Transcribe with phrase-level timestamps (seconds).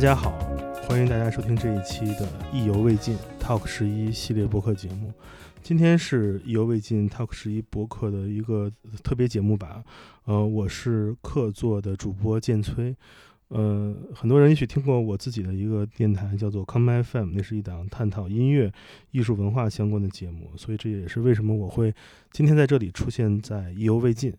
[0.00, 0.30] 大家好，
[0.88, 5.12] 欢迎大家收听这一期的《意犹未尽 Talk 十一》系列播客节目。
[5.62, 8.72] 今天是《意犹未尽 Talk 十一》播客的一个
[9.04, 9.84] 特别节目吧。
[10.24, 12.96] 呃，我是客座的主播建崔。
[13.48, 18.72] 呃，很多人也许听过我自己的一个电台，叫做 Come FM，那是一档探讨音乐、
[19.10, 20.50] 艺术文化相关的节目。
[20.56, 21.94] 所以这也是为什么我会
[22.32, 24.32] 今天在这里出现在《意犹未尽》。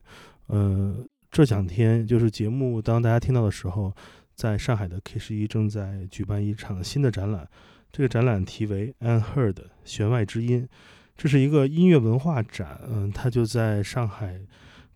[0.48, 3.94] 呃，这两天就是节目当大家听到的时候。
[4.42, 7.48] 在上海的 K 十一正在举办一场新的展览，
[7.92, 9.56] 这个展览题为 Unheard
[9.86, 10.68] 弦外之音，
[11.16, 12.82] 这是一个音乐文化展。
[12.90, 14.42] 嗯，它就在上海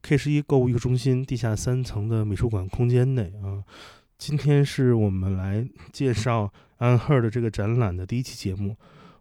[0.01, 3.61] K 十一购物艺术中心地下三层的美术馆空间内啊。
[4.17, 8.75] 今天是我们来介绍 Unheard 这个展览的第一期节目，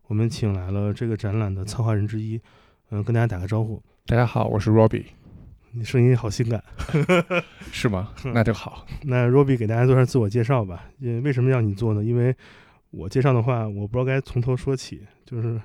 [0.06, 2.40] 我们请来了这个展览的策划人之一，
[2.88, 3.82] 嗯，跟大家打个招呼。
[4.06, 5.04] 大家好，我是 Robbie。
[5.76, 6.62] 你声音好性感，
[7.72, 8.12] 是吗？
[8.32, 8.86] 那就好。
[9.02, 10.88] 那 Robbie 给大家做下自我介绍吧。
[11.00, 12.04] 因为为什么要你做呢？
[12.04, 12.34] 因为
[12.90, 15.60] 我介绍的话，我不知道该从头说起，就是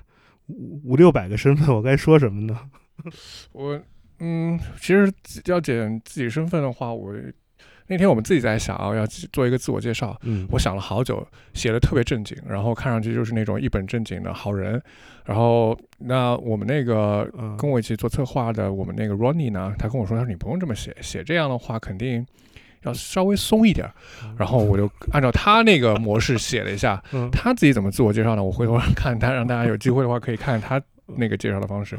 [0.48, 2.60] 五五六百个身份，我该说什么呢？
[3.54, 3.80] 我
[4.20, 5.12] 嗯，其实
[5.46, 7.14] 要讲自己身份的话，我。
[7.90, 10.16] 那天我们自己在想啊，要做一个自我介绍。
[10.22, 14.80] 嗯，我想了好久，写的特别正经，然后看上去就是那种一本正经的好人。
[15.26, 22.26] 然后那我们那个跟我一起做策划的，我们那个 Ronnie 呢，他跟我说，他说你不用这么写，写这样的话肯定
[22.84, 23.90] 要稍微松一点。
[24.38, 27.02] 然后我就 按照他那个模式写了一下。
[27.32, 28.44] 他自己怎么自我介绍呢？
[28.44, 31.98] 我回头看他，让大家有机会的话可以看他那个介绍的方式。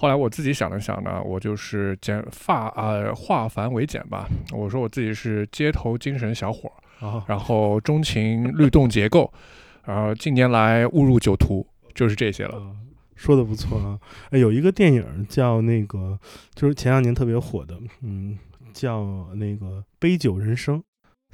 [0.00, 4.28] 后来我自己想了想呢，我就是简发啊化繁为简吧。
[4.52, 9.32] 我说我自己是街头精神小伙儿，然后钟情律动结构，
[9.84, 12.62] 然后近年来误入酒徒，就是这些了。
[13.16, 13.98] 说的不错啊。
[14.30, 16.16] 有一个电影叫那个，
[16.54, 18.38] 就是前两年特别火的，嗯，
[18.72, 19.66] 叫那个
[19.98, 20.80] 《杯酒人生》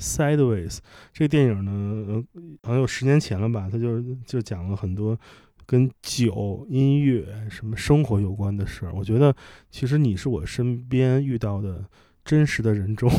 [0.02, 0.78] （Sideways）。
[1.12, 2.24] 这个电影呢，
[2.62, 3.68] 好像有十年前了吧？
[3.70, 5.18] 它就就讲了很多。
[5.66, 9.34] 跟酒、音乐、什么生活有关的事儿，我觉得
[9.70, 11.84] 其实你是我身边遇到的
[12.24, 13.10] 真实的人中，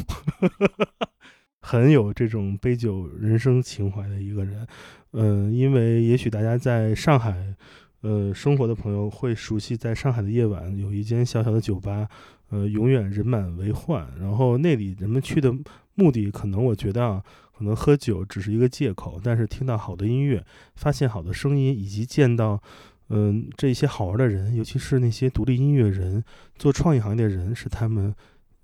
[1.62, 4.66] 很有这种杯酒人生情怀的一个人。
[5.14, 7.56] 嗯，因为也许大家在上海，
[8.02, 12.08] 呃，生活的朋友会熟悉，在上海的夜晚有一间小小的酒吧，
[12.50, 14.08] 呃，永远人满为患。
[14.20, 15.54] 然后那里人们去的
[15.96, 17.24] 目的，可能我觉得啊。
[17.58, 20.46] 可能喝酒只是一个借口，但是听到好的音乐，
[20.76, 22.62] 发现好的声音，以及见到，
[23.08, 26.22] 嗯，这些好玩的人，尤其是那些独立音乐人、
[26.58, 28.14] 做创意行业的人，是他们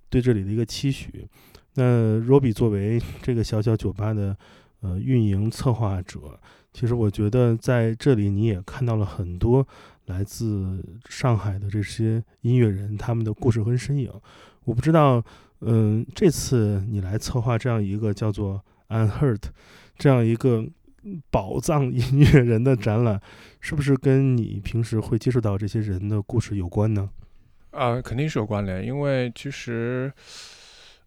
[0.09, 1.25] 对这里的一个期许。
[1.75, 4.35] 那 Robbie 作为 这个小小酒吧的
[4.81, 6.37] 呃运营策划者，
[6.73, 9.65] 其实我觉得在这里你也看到了很多
[10.07, 14.11] 来自上海的这些音乐人他们的故事和身影。
[14.65, 15.23] 我不知道，
[15.61, 18.61] 嗯，这次你来策划这样一个叫做。
[18.91, 19.43] Unhurt，
[19.97, 20.67] 这样一个
[21.31, 23.19] 宝藏音乐人的展览，
[23.59, 27.09] 是不是跟你平时会接触到这些人的故事有关呢？
[27.71, 30.11] 啊，肯定是有关联，因为其实，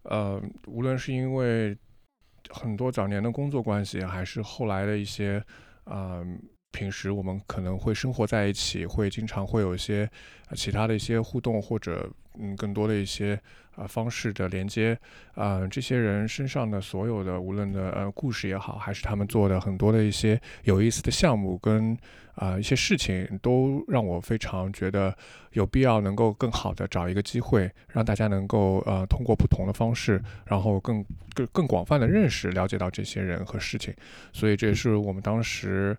[0.01, 1.77] 呃，无论是因为
[2.49, 5.43] 很多早年的工作关系，还是后来的一些，
[5.83, 6.23] 啊，
[6.75, 10.09] 平时我们可能会生活在一起，会经常会有一些
[10.53, 13.39] 其他的一些互动，或者嗯，更多的一些。
[13.75, 14.97] 啊，方式的连接，
[15.33, 21.97] 啊，这些人身上的所有的，无论的呃故事也好，还是他们做的很多的一些有意思的项目跟
[22.35, 25.13] 啊一些事情，都让我非常觉得
[25.51, 31.03] 有必要能够更好的找一个机会，让大家能够呃通过不同的方式，然后更
[31.33, 33.93] 更更广泛的认识、了解到这些人和事情。
[34.31, 35.97] 所以这也是我们当时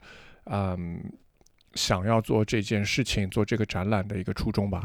[1.74, 4.82] 想要做这件事情、做这个展览的一个初衷吧。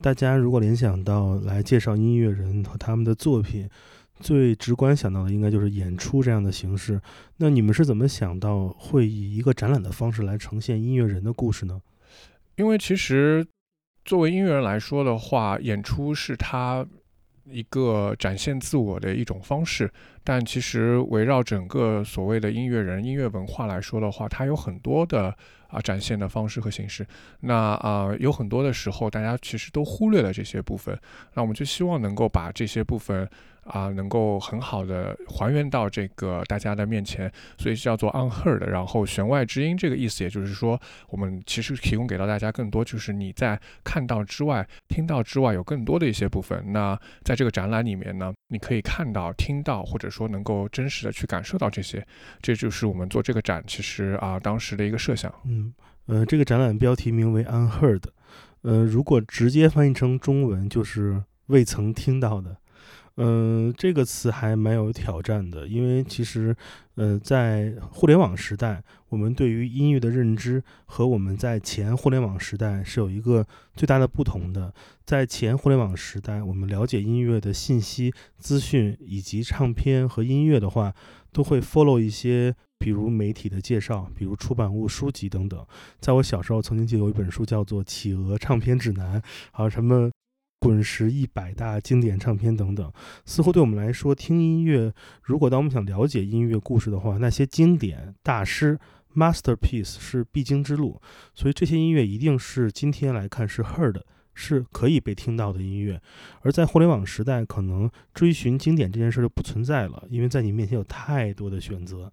[0.00, 3.68] 大家如果联想到来介绍音乐人和他们的作品，
[4.20, 7.00] 最直观想到的应该就是演出这样的形式。
[7.36, 11.80] 那你们是怎么想到会以一个展览的方式来呈现音乐人的故事呢？
[12.56, 13.46] 因为其实
[14.04, 16.86] 作为音乐人来说的话，演出是他
[17.46, 19.90] 一个展现自我的一种方式。
[20.22, 25.36] 但其实围绕整个所谓的音乐人、音乐文化来说的话，它有很多的。
[25.74, 27.04] 啊，展现的方式和形式，
[27.40, 30.96] 那啊，有很多的时候，大家其实都忽略了这些部分。
[31.34, 33.28] 那我们就希望能够把这些部分
[33.64, 38.64] 啊，能够很好的还原到这个大家的面前，所以叫做 unheard。
[38.66, 46.62] 然后弦外之音这个意思，也就是说，我们其实提供给到大家更多，就是你在看到之外、听到之外，有更多的一些部分。
[46.72, 52.06] 那在这个展览里面呢，你可以看到、听到，或者说能够真实的去感受到这些，
[52.40, 55.34] 这就是我们做这个展其实啊当时的一个设想。
[55.46, 55.63] 嗯。
[56.06, 58.02] 呃，这个展览标题名为 Unheard，
[58.62, 62.56] 呃，如果直接翻译成中文就是未曾听到的。
[63.16, 66.52] 嗯，这个词还蛮有挑战的，因为其实，
[66.96, 73.46] 呃，在互联网时代，我们对于音乐的认知和我们在前互联网时代是有一个
[73.76, 74.74] 最大的不同的。
[75.06, 80.92] 在前互联网时代，我们了解音乐的信息、资讯以及唱片和音乐的话，
[81.30, 82.52] 都会 follow 一些，
[82.84, 85.66] 比如媒体的介绍，比如出版物、书籍等等。
[86.00, 89.18] 在我小时候，曾经记得有一本书叫做《企鹅唱片指南》，
[89.52, 90.10] 还有什么。
[90.60, 92.90] 滚石一百大经典唱片等等，
[93.26, 98.78] 似乎对我们来说，听音乐，如果当我们想了解音乐故事的话，那些经典大师
[99.14, 100.98] masterpiece 是必经之路。
[101.34, 104.00] 所以这些音乐一定是今天来看是 heard，
[104.32, 106.00] 是可以被听到的音乐。
[106.40, 112.10] 而在互联网时代，可能追寻经典这件事就不存在了，因为在你面前有太多的选择，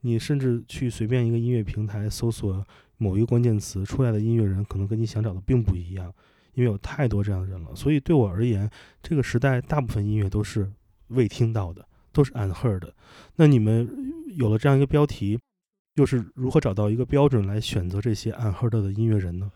[0.00, 2.64] 你甚至去随便一个音乐平台搜索
[2.98, 6.12] 某一个关键词，出来的音乐人可能跟你想找的并不一样。
[6.54, 8.70] 因为有太多这样的人了，所以对我而言，
[9.02, 10.72] 这个时代大部分音乐都是
[11.08, 12.94] 未听到的，都是 unheard 的。
[13.34, 13.86] 那你们
[14.36, 15.38] 有了这样一个标题，
[15.96, 19.52] 又是如何找到一个标准来选择这些 unheard 的音乐人呢？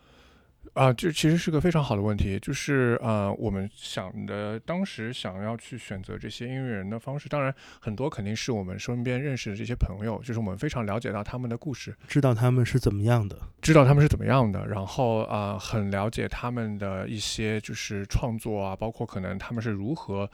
[0.73, 20.29] 啊，这其实是个非常好的问题，就是呃，我们想的当时想要去选择这些音乐人的方式，当然很多肯定是我们身边认识的这些朋友，就是我们非常了解到他们的故事，知道他们是怎么样的，知道他们是怎么样的，然后啊，很了解他们的一些就是创作啊，包括可能他们是如何。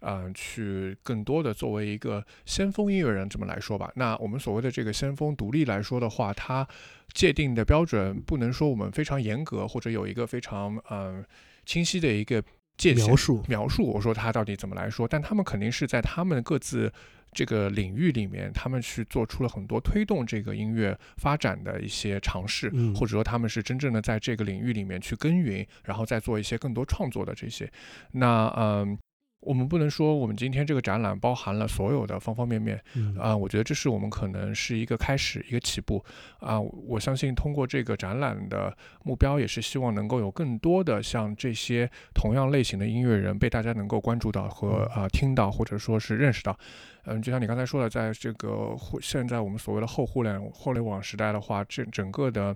[0.00, 3.90] 嗯，去更多的作为一个先锋音乐人这么来说吧。
[3.96, 6.66] 那我们所谓的这个先锋独立来说的话，它
[7.14, 11.24] 界定的标准不能说我们非常严格，或者有一个非常嗯
[11.66, 12.40] 清晰的一个
[12.76, 13.84] 界限描述描述。
[13.86, 15.08] 我说他到底怎么来说？
[15.08, 16.92] 但他们肯定是在他们各自
[17.32, 27.68] 这个领域里面，他们去做出了很多推动这个音乐发展的一些尝试，或者说他们是真正的在这个领域里面去耕耘，然后再做一些更多创作的这些。
[28.12, 28.96] 那嗯。
[29.40, 32.82] 我们不能说我们今天这个展览包含了所有的方方面面，
[33.18, 36.04] 啊，我觉得这是我们可能是一个开始，一个起步，
[36.40, 46.58] 啊，我相信通过这个展览的目标，也是希望能够有更多的像这些同样类型的音乐人被大家能够关注到和啊听到，或者说是认识到，
[47.04, 52.54] 嗯，就像你刚才说的，在这个互现在我们所谓的后互联互联网时代的话，这整个的。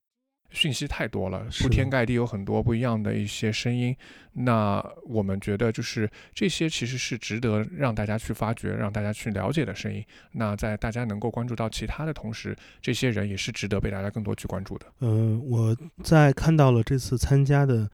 [0.53, 3.95] 讯息太多了，铺天盖地有很多不一样的一些声音。
[4.35, 10.05] 那我们觉得，就是这些其实是值得让大家去发掘、让大家去了解的声音。
[10.33, 14.87] 那在大家能够关注到其他的同时，这些人也是值得被大家更多去关注的。
[15.01, 17.91] 嗯，我在看到了这次参加的，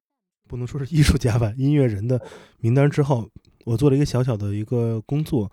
[0.48, 2.20] 不能说是艺术家吧，音乐人的
[2.58, 3.28] 名单之后，
[3.64, 5.50] 我做了一个小小的一个工作，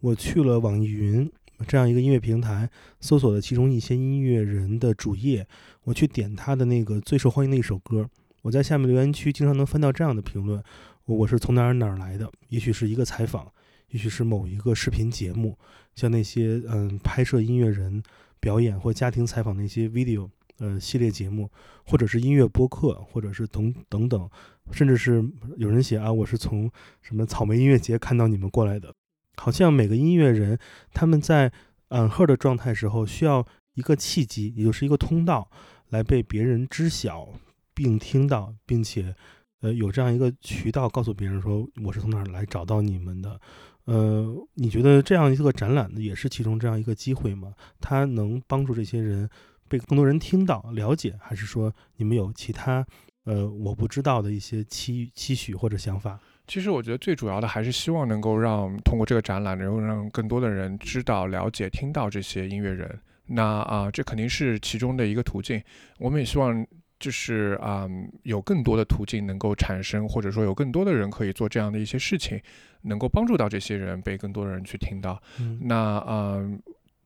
[0.00, 1.30] 我去了网易云。
[1.66, 2.68] 这样一个音乐平台，
[3.00, 5.46] 搜索了其中一些音乐人的主页，
[5.84, 8.08] 我去点他的那个最受欢迎的一首歌。
[8.42, 10.62] 我在下面留言区经常能翻到这样的评论：
[11.06, 12.30] 我是从哪儿哪儿来的？
[12.48, 13.52] 也许是一个采访，
[13.90, 15.58] 也许是某一个视频节目，
[15.94, 18.02] 像那些嗯拍摄音乐人
[18.38, 21.50] 表演或家庭采访那些 video 呃系列节目，
[21.84, 24.30] 或者是音乐播客，或者是等等等，
[24.70, 25.22] 甚至是
[25.56, 26.70] 有人写啊，我是从
[27.02, 28.94] 什么草莓音乐节看到你们过来的。
[29.38, 30.58] 好像每个音乐人
[30.92, 31.52] 他们在
[31.90, 35.48] unheard 的状态时候，需要一个契机，也就是一个通道，
[35.90, 37.28] 来被别人知晓
[37.72, 39.14] 并听到，并且，
[39.60, 43.40] 呃，有这样一个渠道告诉别人说我是从哪儿来找到你们的。
[43.84, 47.54] 呃，你觉得这样一个展览呢，也是其中这样一个机会吗？
[47.80, 49.30] 它能帮助这些人
[49.66, 52.84] 被更多人听到、了解，还是说你们有其他
[53.24, 56.20] 呃我不知道的一些期期许或者想法？
[56.48, 62.98] 其实我觉得最主要的还是希望能够让通过这个展览，能够让更多的人知道、了解、听到这些音乐人。
[63.26, 65.62] 那啊，这肯定是其中的一个途径。
[65.98, 66.66] 我们也希望
[66.98, 67.86] 就是啊，
[68.22, 72.40] 有更多的途径能够产生，或者说有更多的人可以做这样的一些事情，
[72.82, 75.22] 能够帮助到这些人，被更多的人去听到。
[75.60, 76.40] 那啊，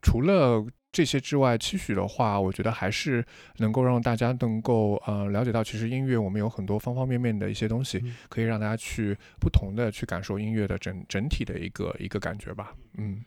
[0.00, 0.64] 除了。
[0.92, 3.24] 这些之外，期许的话，我觉得还是
[3.56, 12.74] 能够让大家能够呃了解到，其实音乐我们有很多方方面面的一些东西，可以让大家去不同的去感受音乐的整整体的一个一个感觉吧。
[12.98, 13.24] 嗯，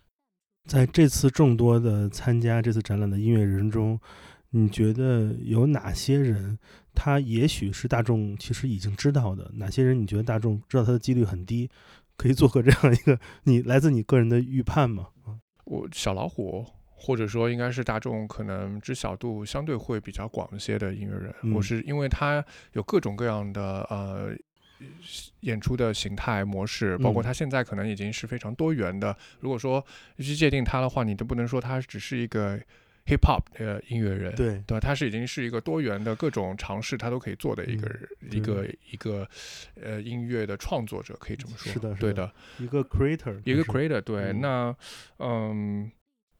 [0.68, 4.00] 在这次众多的参加这次展览的音乐人中，
[4.52, 6.60] 你觉得有哪些人
[6.94, 9.50] 他也许是大众其实已经知道的？
[9.56, 11.68] 哪些人你觉得大众知道他的几率很低？
[12.16, 15.08] 可以做个这样一个你来自你个人的预判吗？
[15.66, 16.64] 我小老虎。
[16.98, 21.54] 或者说，应该是大众可能知晓度相对会比较广一些的音乐人。
[21.54, 24.34] 我是因为他有各种各样的呃
[25.42, 29.16] 演出的形态模式，包括他现在可能已经是非常多元的。
[29.42, 29.86] 如果说
[30.18, 32.58] 去界定他的话，你都不能说他只是一个
[33.06, 34.80] hip hop 的音乐人，对对吧？
[34.80, 37.88] 他是已经是一个多元的各种尝试，他都可以做的一个、
[38.22, 39.28] 嗯一个一个
[39.82, 41.72] 呃音乐的创作者，可以这么说。
[41.72, 44.02] 是的是的对的，一个 creator，一个 creator。
[44.02, 44.76] 对，嗯那
[45.20, 45.92] 嗯。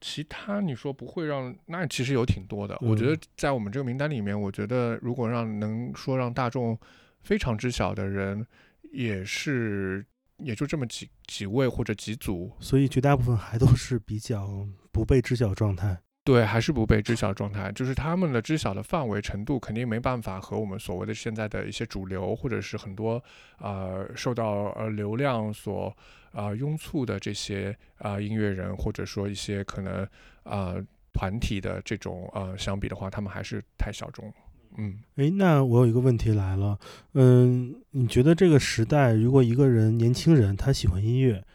[0.02, 2.78] 其他你说不会让，那其实有挺多的。
[2.82, 6.78] 我觉得嗯在我们这个名单里面，我觉得如果让能说让大众
[7.22, 8.46] 非常知晓的人，
[8.92, 10.06] 也是
[10.38, 16.00] 也就这么几几位或者几组，所以绝大部分还都是比较不被知晓状态。
[16.26, 23.24] 对，还是不被知晓状态，就是他们的知晓的范围程度肯定没办法和我们所谓的现在的一些主流，或者是很多
[23.60, 25.96] 呃受到呃流量所
[26.32, 30.06] 啊、拥簇的这些啊、音乐人，或者说一些可能
[30.44, 30.76] 啊、
[31.14, 34.34] 团体的这种呃相比的话，他们还是太小众。
[34.78, 36.80] 嗯，诶，那我有一个问题来了，
[37.14, 41.46] 嗯，你觉得这个时代，如果一个人年轻人他喜欢音乐，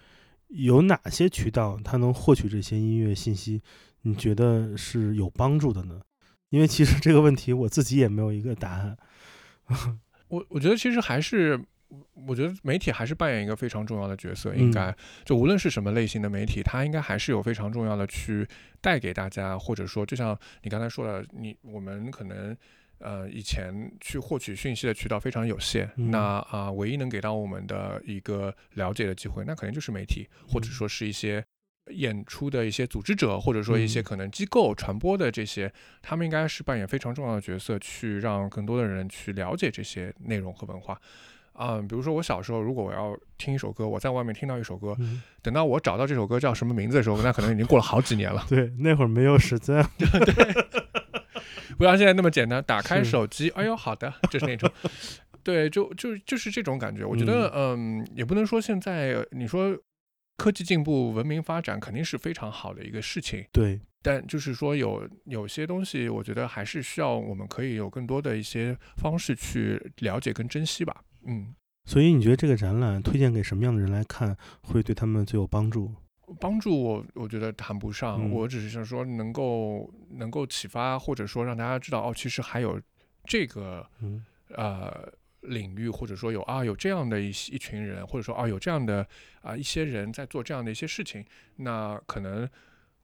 [0.46, 3.60] 有哪些渠道他能获取这些音乐信息？
[4.02, 6.00] 你觉得是有帮助的呢？
[6.50, 8.96] 因为其实这个问题我自己也没有一个答案。
[10.28, 11.60] 我我觉得其实还是。
[12.28, 18.46] 我觉得媒体还是扮演一个非常重要的角色，应该、就无论是什么类型的媒体，它应该还是有非常重要的去
[18.80, 22.56] 带给大家，或者说就像你刚才说的，你我们可能
[23.00, 31.44] 呃以前去获取讯息的渠道非常有限，嗯那啊、唯一能给到我们的一个了解的机会，那肯定就是媒体，或者说是一些。
[31.90, 41.00] 演出的一些组织者，或者说一些嗯可能机构传播的这些，他们应该是扮演非常重要的角色，去让更多的人去了解这些内容和文化。
[41.62, 49.84] 嗯、比如说我小时候，如果我要听一首歌，我在外面听到一首歌，嗯，等到我找到这首歌叫什么名字的时候，那可能已经过了好几年了， 对，那会儿没有时间。
[49.98, 50.08] 对
[51.76, 54.70] 不像现在那么简单，打开手机，哎呦，好的，就是那种，
[55.42, 57.04] 对，就就就是这种感觉。
[57.04, 59.76] 我觉得，嗯，也不能说现在你说
[60.40, 71.04] 科技进步、文明发展肯定是非常好的一个事情，对，但就是说有有些东西，我觉得还是需要我们可以有更多的一些方式去了解跟珍惜吧。
[71.26, 71.54] 嗯，
[71.84, 75.92] 所以你觉得这个展览推荐给什么样的人来看，会对他们最有帮助？
[76.40, 78.30] 帮助我，我觉得谈不上，嗯。
[78.30, 82.80] 我只是想说能够能够启发，或者说让大家知道哦，其实还有
[83.24, 84.24] 这个嗯。
[84.56, 85.06] 呃
[85.42, 89.06] 领域，或者说有啊有这样的一一群人，或者说啊有这样的
[89.40, 91.24] 啊、一些人在做这样的一些事情，
[91.56, 92.48] 那可能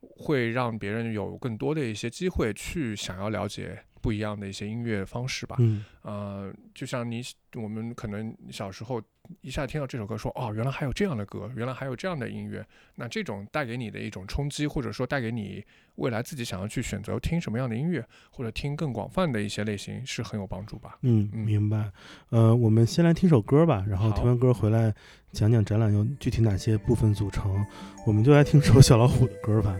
[0.01, 5.57] 会让别人有更多的一些机会去想要了解不一样的一些音乐方式吧。
[5.59, 7.21] 嗯呃，就像你
[7.57, 9.03] 我们可能小时候
[9.41, 15.65] 一下听到这首歌说，哦，原来还有这样的歌，原来还有这样的音乐，那这种带给你的一种冲击，或者说带给你
[15.97, 20.97] 未来自己想要去选择听什么样的音乐，或者听更广泛的一些类型，是很有帮助吧。
[21.03, 21.91] 嗯，嗯明白。
[22.29, 24.95] 呃，我们先来听首歌吧，然后听完歌回来
[25.33, 27.67] 讲讲展览由具体哪些部分组成。
[28.07, 29.77] 我们就来听首小老虎的歌吧。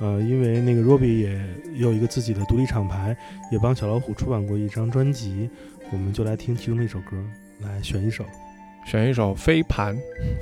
[0.00, 3.16] 呃，因为那个 Robbie 也有一个自己的独立厂牌，
[3.52, 5.50] 也帮小老虎出版过一张专辑，
[5.90, 7.16] 我们就来听其中的一首歌，
[7.60, 8.24] 来选一首。
[8.86, 9.94] 选一首飞盘，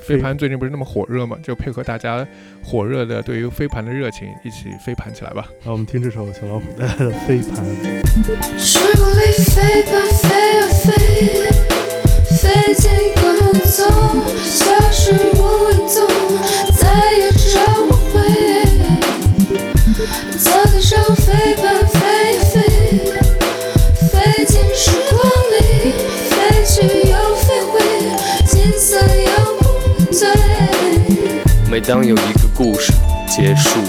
[0.06, 2.24] 飞盘最近不是那么火热嘛，就配合大家
[2.62, 5.48] 火热的对于飞盘的热情，一起飞盘起来吧。
[5.64, 7.64] 那我们听这首小老虎带来的《飞盘》。
[8.58, 10.92] 时光里飞吧，飞啊飞，
[12.36, 13.24] 飞进光
[13.64, 13.84] 中，
[14.44, 16.06] 消失无影踪，
[16.76, 18.14] 再也找不回。
[20.38, 21.45] 昨天上飞
[31.76, 32.90] 每当有一个故事
[33.28, 33.80] 结束，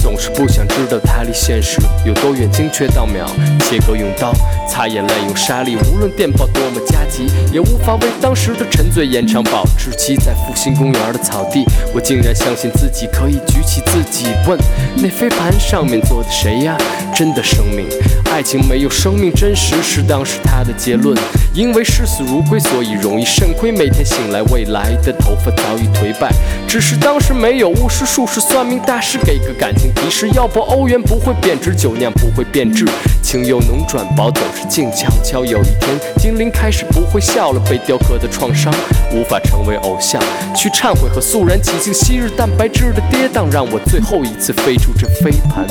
[0.00, 3.26] 总是不想知道它离现实有多远，精确到秒，
[3.58, 4.32] 切割用刀，
[4.70, 10.14] 擦眼泪用沙粒，无论电报多么加急，也无法为当时的沉醉延长保质期。
[10.14, 14.56] 在复兴公园的草地，我竟然相信自己可以举起自己，问
[14.94, 16.78] 那飞盘上面坐的谁呀？
[17.12, 17.88] 真的生命，
[18.34, 21.16] 爱情没有生命真实是当时他的结论。
[21.54, 23.70] 因为视死如归，所以容易肾亏。
[23.70, 26.28] 每天醒来，未来的头发早已颓败。
[26.66, 32.84] 只是当时没有巫师、术士、算命大师给个感情提示，要不欧元不会贬值，酒酿不会变质。
[33.22, 35.44] 情由浓转薄，总是静悄悄。
[35.44, 38.74] 有一天，精灵开始不会笑了，被雕刻的创伤
[39.12, 40.20] 无法成为偶像。
[40.56, 45.64] 去忏悔和肃然起敬，昔日蛋白质的跌宕，让我最后一次飞出这飞盘，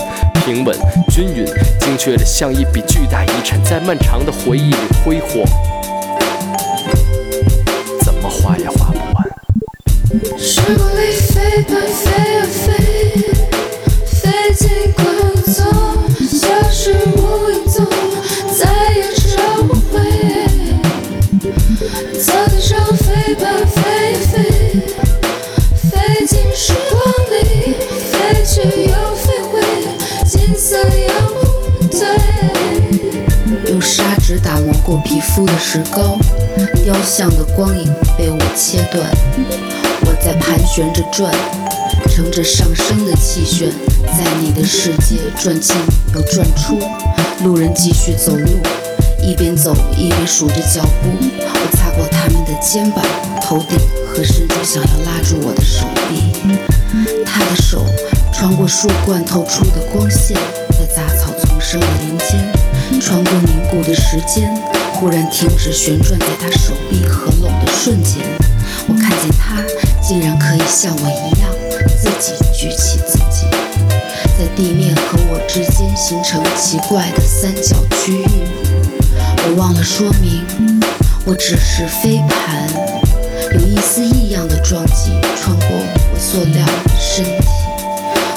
[0.45, 0.73] 平稳、
[1.09, 1.45] 均匀、
[1.81, 5.43] 精确的像一笔巨大遗产，在漫长的回忆里挥霍。
[8.01, 9.27] 怎么画也画不完。
[10.37, 12.67] 时光里飞吧，飞啊飞，
[14.05, 15.03] 飞进光
[15.45, 15.65] 中，
[16.27, 17.85] 消失无影踪，
[18.55, 19.03] 再也
[19.35, 19.99] 找不回。
[34.83, 36.17] 过皮肤的石膏，
[36.83, 37.85] 雕像的光影
[38.17, 39.09] 被我切断。
[40.01, 41.33] 我在盘旋着转，
[42.09, 43.71] 乘着上升的气旋，
[44.07, 45.75] 在你的世界转进
[46.13, 46.77] 又转出。
[47.43, 48.49] 路人继续走路，
[49.21, 51.09] 一边走一边数着脚步。
[51.39, 53.03] 我擦过他们的肩膀、
[53.41, 56.33] 头顶和伸出想要拉住我的手臂。
[57.25, 57.85] 他的手
[58.33, 60.37] 穿过树冠透出的光线，
[60.71, 64.53] 在杂草丛生的林间，穿过凝固的时间，
[65.03, 68.23] 忽然停止旋转在他手臂合拢的瞬间。
[68.87, 69.61] 我看见他
[70.01, 71.49] 竟然可以像我一样，
[71.99, 73.45] 自己举起自己，
[74.39, 78.25] 在地面和我之间形成奇怪的三角区域。
[79.45, 80.45] 我忘了说明，
[81.25, 82.65] 我只是飞盘，
[83.55, 85.67] 有一丝异样的撞击穿过
[86.13, 87.47] 我塑料的身体。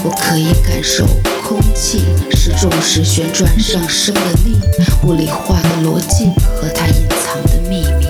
[0.02, 1.06] 我可以感受
[1.46, 4.56] 空气是重时旋转上升的力，
[5.04, 6.26] 物理化的逻辑
[6.56, 8.08] 和它隐藏的秘密。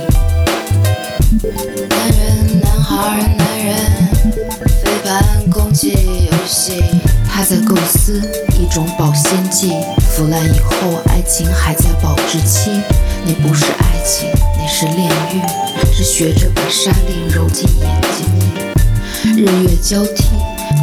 [1.91, 3.77] 男人，男孩，男人，
[4.83, 6.83] 飞盘攻击游戏。
[7.29, 8.23] 他在构思
[8.59, 9.75] 一种保鲜剂，
[10.15, 12.71] 腐烂以后爱情还在保质期。
[13.27, 15.43] 那不是爱情，那是炼狱，
[15.93, 19.43] 是学着把沙粒揉进眼睛里。
[19.43, 20.25] 日月交替，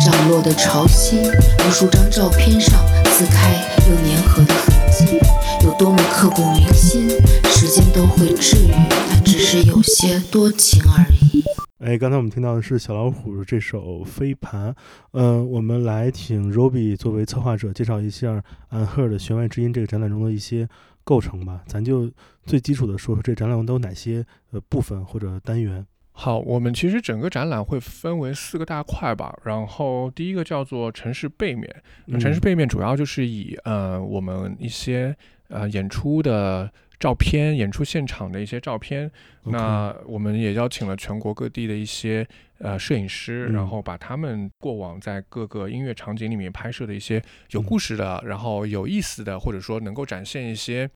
[0.04, 1.32] 涨落的潮汐，
[1.66, 3.54] 无数张照片上撕开
[3.88, 5.18] 又粘合的痕迹，
[5.66, 7.08] 有多么刻骨铭心，
[7.46, 8.72] 时间都会治愈，
[9.10, 11.42] 它只是有些多情而已。
[11.80, 14.72] 哎，刚才我们听到的是小老虎这首《飞盘》。
[15.14, 18.44] 嗯、我们来请 Roby 作为策划者介绍一下
[18.86, 20.68] 《Unheard 的弦外之音》这个展览中的一些
[21.06, 21.62] 构成吧。
[21.66, 22.12] 咱就
[22.46, 25.86] 最基础的说说这展览都有哪些呃部分或者单元。
[26.16, 29.36] 好，我们其实整个展览会分为四个大块吧。
[29.44, 31.68] 然后第一个叫做城市背面，
[32.06, 35.14] 那城市背面主要就是以呃我们一些
[35.50, 39.12] 呃演出的照片、演出现场的一些照片。
[39.46, 42.26] 那我们也邀请了全国各地的一些
[42.60, 50.88] 呃摄影师，嗯然后把他们过往在各个音乐场景里面拍摄的一些有故事的，然后有意思的，或者说能够展现一些。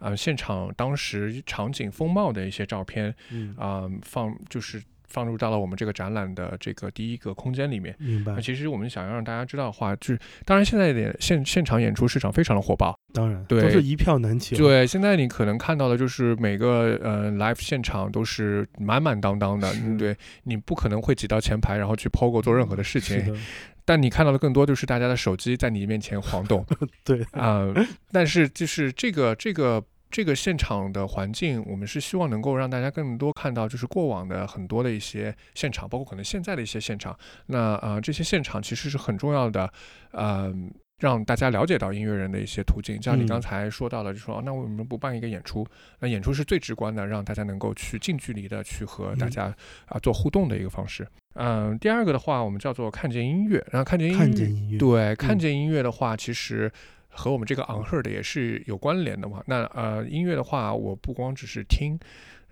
[0.00, 7.94] 呃，现场当时场景风貌的一些照片，嗯，啊、放就是放入到了我们这个展览的这个第一个空间里面。
[7.98, 8.40] 明白那。
[8.40, 12.98] 其实我们想要让大家知道的话，就是当然现在的现现场演出市场非常的火爆。
[13.12, 14.56] 当然，对都是一票难求。
[14.56, 23.34] 对，现在你可能看到的就是每个呃 live 现场都是满满当当的，嗯对你不可能会挤到前排，然后去 POGO 做任何的事情。
[23.84, 26.64] 但你看到的更多就是大家的手机在你面前晃动。
[27.04, 27.66] 对，啊、
[28.10, 37.18] 但是就是这个这个这个现场的环境，我们是希望能够让大家更多看到，就是过往的很多的一些现场，包括可能现在的一些现场。
[37.46, 39.72] 那呃，这些现场其实是很重要的，
[40.12, 40.54] 呃，
[40.98, 43.00] 让大家了解到音乐人的一些途径。
[43.02, 45.66] 像你嗯刚才说到的，就说、哦那为什么不办一个演出？
[46.00, 51.06] 那演出是最直观的，让大家能够去近距离的去和大嗯家啊、做互动的一个方式。
[51.34, 56.70] 嗯、第二个的话，我们叫做看见音乐，然后看见音乐，看见音乐，对，看嗯见音乐的话，其实
[57.08, 59.42] 和我们这个 unheard 也是有关联的嘛。
[59.46, 61.98] 那呃，音乐的话，我不光只是听，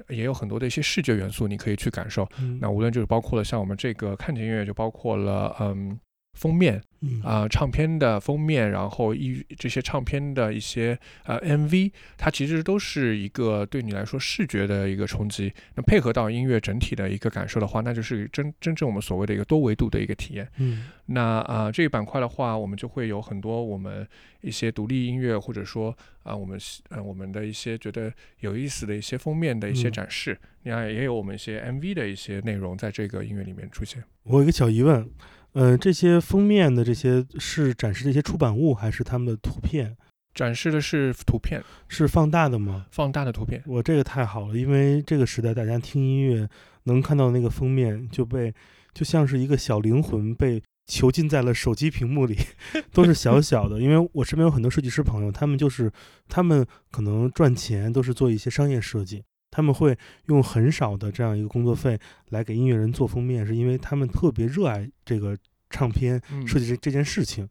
[0.09, 2.29] 也有很多的一些视觉元素你可以去感受。
[2.41, 5.97] 嗯，那无论就是包括了像我们这个看见音乐，就包括了嗯
[6.35, 15.53] 封面嗯啊、唱片的封面，然后一这些唱片的一些呃 MV，它其实都是一个对你来说视觉的一个冲击。
[15.75, 20.49] 那配合到音乐整体的一个感受的话，那就是真真正我们所谓的一个多维度的一个体验。
[20.59, 24.07] 嗯那啊、呃这一板块的话，我们就会有很多我们
[24.40, 25.92] 一些独立音乐，或者说
[26.23, 26.57] 啊、我们
[27.05, 34.05] 我们的一些觉得有意思的一些封面的一些嗯展示，你看也有我们一些 MV 的一些内容在这个音乐里面出现。
[34.23, 35.11] 我有一个小疑问，
[35.53, 39.97] 呃，这些封面的这些是展示的一些出版物，还是他们的图片？
[40.35, 42.87] 展示的是图片，是放大的吗？
[42.91, 43.62] 放大的图片。
[43.67, 46.49] 我这个太好了，因为这个时代大家听音乐
[46.85, 48.55] 能看到那个封面就被
[48.95, 52.38] 就像是一个小灵魂被囚禁在了手机屏幕里，
[52.91, 53.79] 都是小小的。
[53.79, 55.93] 因为我身边有很多设计师朋友，他们就是
[56.29, 61.97] 他们可能赚钱都是做一些商业设计，他们会用很少的这样一个工作费
[62.31, 65.38] 来给音乐人做封面，是因为他们特别热爱这个
[65.71, 67.49] 唱片嗯设计这这件事情。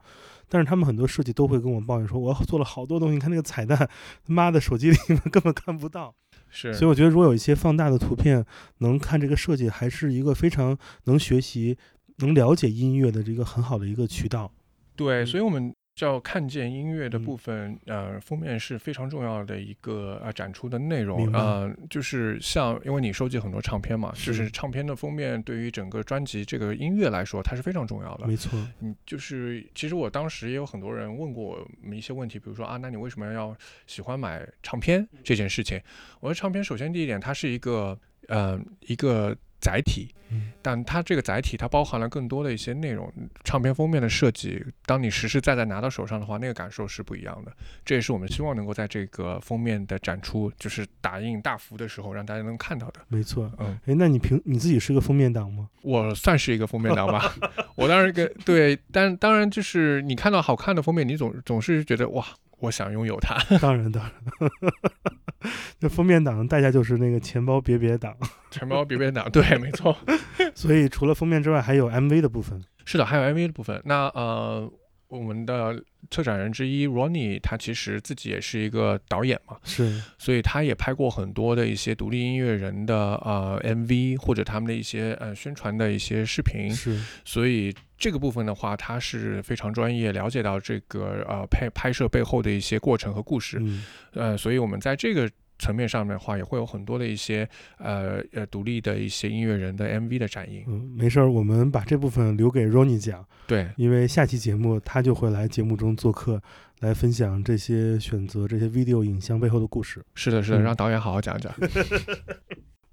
[0.49, 3.89] 但是他们很多设计都会跟我抱怨说，我做了好多东西，你看那个彩蛋，
[4.25, 6.13] 妈的手机里面根本看不到。
[6.49, 8.45] 是，所以我觉得，如果有一些放大的图片，
[8.79, 11.77] 能看这个设计，还是一个非常能学习、
[12.17, 14.51] 能了解音乐的这个很好的一个渠道。
[14.97, 28.25] 对，嗯所以我们叫看见音乐的嗯部分，呃，封面是非常重要的一个呃展出的内容啊，呃，就是像因为你收集很多唱片嘛，就是是唱片的封面对于整个专辑这个音乐来说，它是非常重要的。
[28.25, 35.79] 没错，嗯，就是其实我当时也有很多人问过我们一些问题，比如说啊，那你为什么要喜欢买唱片这件事情？
[36.19, 37.95] 我说唱片首先第一点，它是一个
[38.27, 43.11] 呃一个载体，嗯但它这个载体它包含了更多的一些内容。
[43.43, 47.51] 唱片封面的设计，当你实实在在拿到手上的话，那个感受是不一样的。
[47.85, 53.01] 这也是我们希望能够在这个封面的展出，就是打印大幅的时候让大家能看到的。
[53.07, 53.51] 没错。
[53.59, 55.69] 嗯，哎，那你平你自己是个封面党吗？
[55.83, 57.33] 我算是一个封面党吧，
[57.75, 62.25] 我当然跟对，但当然就是你看到好看的封面，你总总是觉得哇，
[62.59, 63.35] 我想拥有它。
[63.57, 64.11] 当然，当然。
[65.79, 68.15] 这封面党的代价就是那个钱包别别党，
[68.51, 69.95] 钱包别别党，对，没错，
[70.55, 72.61] 所以除了封面之外，还有 MV 的部分。
[72.83, 73.79] 是的，还有 MV 的部分。
[73.85, 74.69] 那呃，
[75.07, 93.59] 我们的策展人之一 Ronnie，他其实自己也是一个导演嘛，是，所以他也拍过很多的一些独立音乐人的呃 MV 或者他们的一些呃宣传的一些视频，是，所以这个部分的话，他是非常专业，了解到这个呃拍拍摄背后的一些过程和故事。
[93.61, 100.63] 嗯，呃，所以我们在这个层面上面的话，也会有很多的一些呃呃独立的一些音乐人的 MV 的展映。
[100.67, 106.41] 嗯，没事儿，我们把这部分留给 Ronnie 讲，对，因为下期节目他就会来节目中做客，
[106.79, 110.03] 来分享这些选择、这些 video 影像背后的故事。
[110.15, 111.53] 是的，是的，嗯让导演好好讲讲。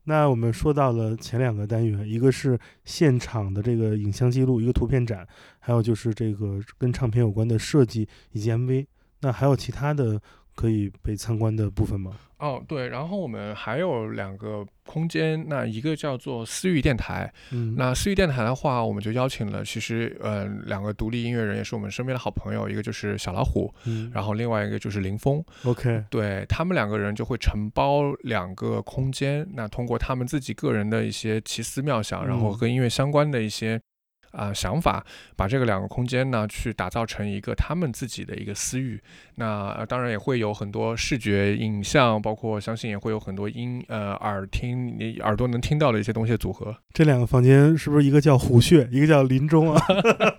[0.08, 8.86] 那我们说到了前两个单元，一个是现场的这个影像记录，一个图片展，还有就是这个跟唱片有关的设计以及 MV。
[9.20, 10.18] 那还有其他的
[10.58, 12.10] 可以被参观的部分吗？
[12.38, 17.32] 哦，对，然后我们还有两个空间，那一个叫做私域电台。
[17.52, 25.40] 嗯，那私域电台的话，我们就邀请了，其实呃两个独立音乐人，也是我们身边的好朋友，一个就是小老虎，嗯，然后另外一个就是林峰。
[25.64, 33.80] OK，对他们两个人就会承包两个空间，那通过他们自己个人的一些奇思妙想，然后跟音乐相关的一些
[34.38, 35.04] 啊、想法，
[35.36, 39.00] 把这个两个空间呢去打造成一个他们自己的一个私域。
[39.34, 46.76] 那、呃当然也会有很多视觉、影像，包括相信也会有很多音呃耳听你耳朵能听到的一些东西的组合。
[46.92, 49.82] 这两个房间是不是一个叫虎穴，一个叫林中啊？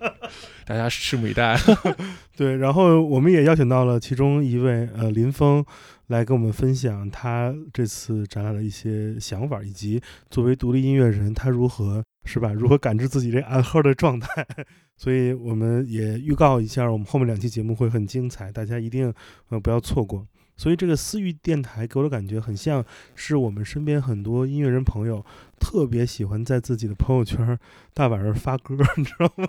[0.65, 1.57] 大家拭目以待。
[2.37, 5.65] 对，然后我们也邀请到了其中一位呃林峰
[6.07, 14.45] 来跟我们分享他这次展览的一些想法，以及作为独立音乐人他如何是吧，如何感知自己这暗号的状态。
[14.97, 19.13] 所以我们也预告一下，我们后面两期节目会很精彩，大家一定
[19.49, 20.27] 呃不要错过。
[20.57, 22.83] 所以这个私域电台给我的感觉很像
[23.15, 25.25] 是我们身边很多音乐人朋友
[25.57, 27.57] 特别喜欢在自己的朋友圈
[27.93, 29.47] 大晚上发歌， 你知道吗？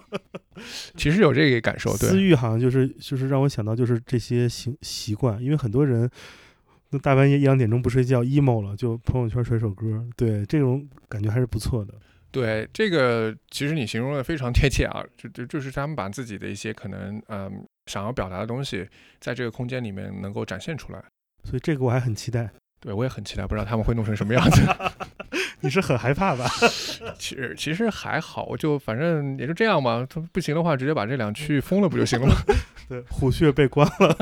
[0.94, 6.08] 其实有这个感受，对，私域好像就是就是让我想到就是这些习习惯，因为很多人
[6.90, 11.92] 那大半夜一两点钟不睡觉 emo 了，就朋友圈甩首歌，对这种感觉还是不错的。
[12.32, 18.88] 对，这个其实你形容的非常贴切啊，就就就是他们把自己的一些可能嗯、想要表达的东西，
[19.18, 21.02] 在这个空间里面能够展现出来。
[21.44, 22.48] 所以这个我还很期待。
[22.80, 24.62] 对我也很期待，不知道他们会弄成什么样子。
[25.62, 26.46] 你是很害怕吧？
[27.18, 30.06] 其实其实还好，我就反正也就这样嘛。
[30.08, 32.34] 他不行的话，直接把这两区域封了不就行了吗？
[32.88, 34.16] 对，虎穴被关了。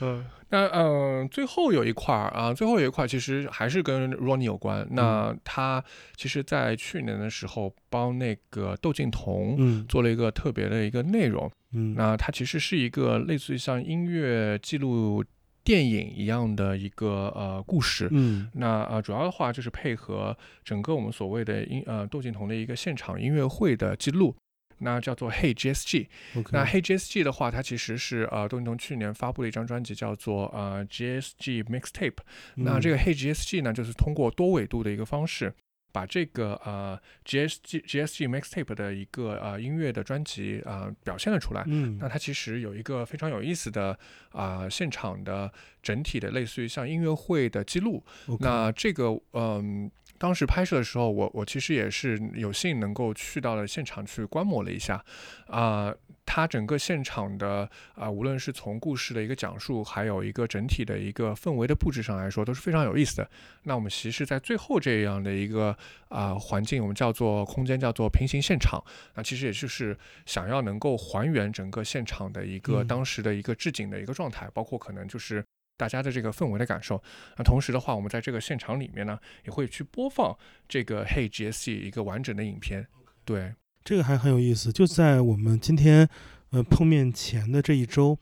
[0.00, 4.86] 嗯那嗯、呃最后有一块儿啊，最后有一块儿其实还是跟 Ronnie 有关。
[4.92, 5.82] 那他
[6.16, 11.50] 其实，在去年的时候帮那个窦靖童嗯做了一个特别的一个内容。
[11.74, 15.22] 嗯，那它其实是一个类似于像音乐记录
[15.68, 18.08] 电影一样的一个呃故事。
[18.10, 24.34] 嗯那呃，主要的话就是配合整个我们所谓的音呃窦靖童的一个现场音乐会的记录，
[24.78, 26.06] 那叫做 Hey GSG。
[26.52, 32.16] 那 Hey GSG 的话，它其实是呃窦靖童去年发布的一张专辑，叫做呃 GSG Mixtape。
[32.54, 35.52] 那这个个 Hey GSG 呢，就是通过多维度的一个方式，
[35.98, 41.64] 把这个呃 GSG GSG Mixtape 的一个呃音乐的专辑啊、呃表现了出来。
[41.66, 43.98] 嗯那它其实有一个非常有意思的
[44.30, 48.04] 啊、现场的整体的类似于像音乐会的记录。
[48.38, 49.90] 那这个嗯。
[50.20, 55.00] 当时拍摄的时候，我我其实也是有幸能够去到了现场去观摩了一下，
[55.46, 55.94] 啊、
[56.30, 63.30] 它整个现场的啊、无论是从故事的一个讲述，还有一个整体的一个氛围的布置上来说，都是非常有意思的。
[63.62, 65.74] 那我们其实，在最后这样的一个
[66.08, 75.42] 啊、环境，我们叫做空间叫做平行现场，那其实也就是想要能够还原整个现场的一个嗯当时的一个置景的一个状态，包括可能就是。
[75.78, 77.00] 大家的这个氛围的感受，
[77.36, 80.36] 那同时的话，我们在这个现场里面呢，也会去播放
[80.68, 82.84] 这个 Hey GSC 一个完整的影片。
[83.24, 83.54] 对，
[83.88, 86.06] 这个还很有意思，就在我们今天
[86.50, 88.18] 呃，碰面前的这一周，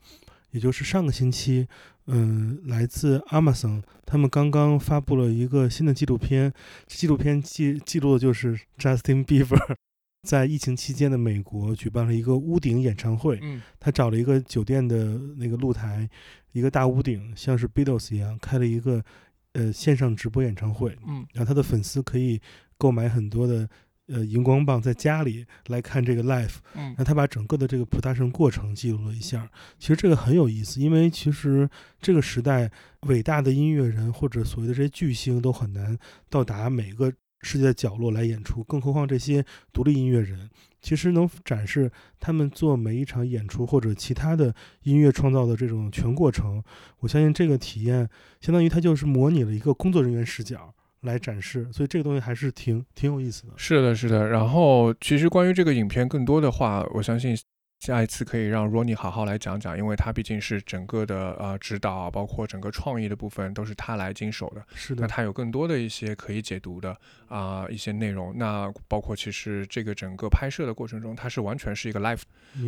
[0.51, 1.67] 也就是上个星期，
[2.05, 6.53] 嗯、来自 Amazon，他们刚刚发布了一个新的纪录片，
[6.85, 9.75] 纪录片记记录的就是 Justin Bieber
[10.25, 13.61] 在疫情期间的美国举办了一个屋顶演唱会，嗯。
[13.77, 16.09] 他找了一个酒店的那个露台，
[16.53, 19.03] 一个大屋顶，像是 Beatles 一样，开了一个
[19.51, 21.27] 呃线上直播演唱会，嗯。
[21.33, 22.39] 然后他的粉丝可以
[22.77, 23.67] 购买很多的
[24.07, 26.55] 呃荧光棒，在家里来看这个 live。
[26.75, 31.69] 嗯那他把整个的这个 production 过程记录了一下，其实这个很有意思，因为其实
[32.01, 35.97] 这个时代伟大的音乐人或者所谓的这些巨星都很难
[36.29, 40.49] 到达每个世界的角落来演出，更何况这些独立音乐人，
[40.81, 46.63] 其实能展示他们做每一场演出或者其他的音乐创造的这种全过程。
[46.99, 48.09] 我相信这个体验
[48.41, 53.53] 相当于他就是模拟了一个工作人员视角来展示，所以这个东西还是挺挺有意思的。
[53.55, 54.27] 是的，是的。
[54.27, 57.37] 然后，其实关于这个影片更多的话，我相信
[57.79, 64.65] 下一次可以让 Ronnie 好好来讲讲，因为他毕竟是整个的呃指导，包括整个创意的部分都是他来经手的。
[64.73, 68.33] 是的，那他有更多的一些可以解读的啊、一些内容。
[68.35, 72.21] 那包括其实这个整个拍摄的过程中，它是完全是一个 live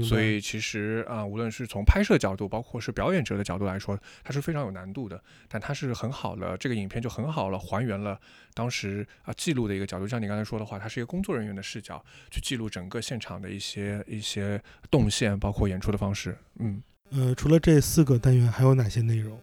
[0.04, 5.22] 所以其实啊、无论是从拍摄角度，包括是表演者的角度来说，它是非常有难度的。
[5.48, 8.20] 但它是很好了，这个影片就很好了，还原了
[8.60, 10.06] 当时啊、记录的一个角度。
[10.06, 16.38] 像你刚才说的话，它是一个工作人员的视角去记录整个现场的一些一些动线，包括演出的方式。
[16.60, 16.84] 嗯。
[17.12, 19.40] 呃，除了这四个单元，还有哪些内容？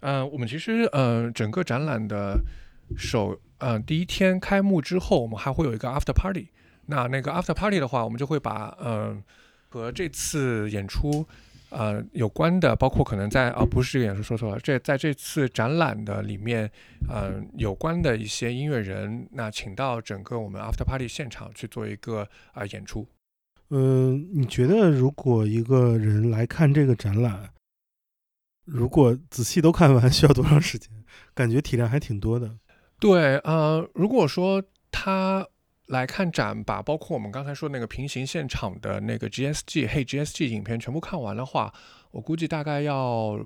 [0.00, 2.40] 呃，我们其实呃整个展览的
[2.96, 6.48] 首呃第一天开幕之后，我们还会有一个 after party。
[6.86, 9.16] 那那个 after party 的话，我们就会把呃
[9.68, 11.26] 和这次演出
[11.74, 16.70] 呃有关的，包括可能在啊不是这个演出说错了，这在这次展览的里面
[17.08, 23.06] 呃有关的一些音乐人，那请到整个我们 after party 现场去做一个啊、演出。
[23.70, 27.50] 嗯、你觉得如果一个人来看这个展览，
[28.64, 30.88] 如果仔细都看完，需要多长时间？
[31.34, 32.56] 感觉体量还挺多的。
[33.00, 35.46] 对，呃，如果说他
[35.86, 41.72] 来看展，把包括我们刚才说那个平行现场的那个 GSG 嘿 GSG 影片全部看完的话，
[42.10, 43.38] 我估计大概要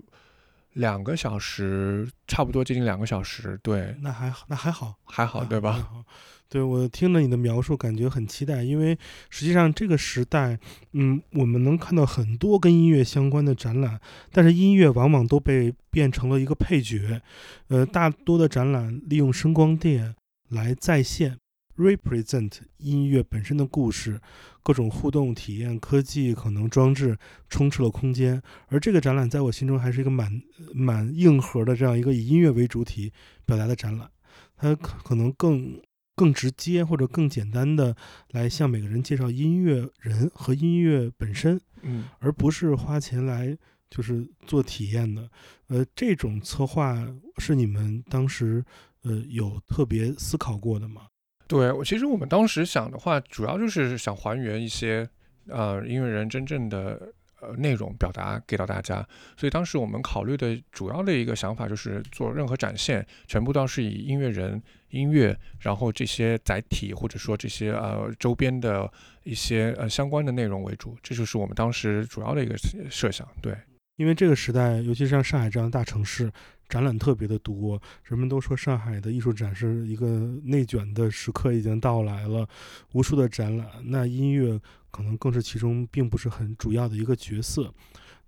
[0.75, 3.59] 两个小时，差不多接近两个小时。
[3.63, 5.73] 对，那还好，那还好，还好，对吧？
[5.73, 6.05] 好，
[6.49, 8.97] 对我听了你的描述，感觉很期待，因为
[9.29, 10.59] 实际上这个时代，
[10.93, 17.21] 嗯，我们能看到很多跟音乐相关的展览，但是音乐往往都被变成了一个配角。
[17.67, 20.15] 呃，大多的展览利用声光电
[20.51, 21.37] 来再现
[21.79, 24.21] represent 音乐本身的故事，
[24.63, 27.17] 各种互动体验、科技可能装置
[27.49, 28.43] 充斥了空间。
[28.67, 30.43] 而这个展览在我心中还是一个蛮
[30.75, 33.13] 蛮硬核的这样一个以音乐为主体
[33.47, 34.11] 表达的展览，
[34.57, 35.81] 它可可能更
[36.17, 37.97] 更直接或者更简单的
[38.33, 42.07] 来向每个人介绍音乐人和音乐本身，嗯。
[42.19, 43.57] 而不是花钱来
[43.89, 45.31] 就是做体验的。
[45.69, 47.07] 呃，这种策划
[47.39, 48.65] 是你们当时
[49.03, 51.03] 呃有特别思考过的吗？
[51.49, 55.09] 对我，其实我们当时想的话，主要就是想还原一些
[55.49, 58.97] 呃音乐人真正的呃内容表达给到大家，
[59.35, 72.57] 所以当时我们考虑的主要的一个想法就是做任何展现，全部都是以音乐人、音乐，然后这些载体或者说这些呃周边的一些呃相关的内容为主，这就是我们当时主要的一个
[72.91, 73.27] 设想。
[73.41, 73.57] 对，
[73.97, 76.31] 因为这个时代，尤其是像上海这样的大城市，
[76.69, 77.81] 展览特别的多。
[78.05, 80.07] 人们都说上海的艺术展是一个
[80.45, 82.49] 内卷的时刻已经到来了，
[82.93, 87.73] 无数的展览，那音乐可能更是其中并不是很主要的一个角色。